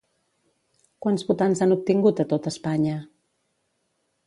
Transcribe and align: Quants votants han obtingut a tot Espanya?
Quants 1.05 1.25
votants 1.27 1.61
han 1.67 1.75
obtingut 1.77 2.23
a 2.23 2.27
tot 2.33 2.51
Espanya? 2.55 2.99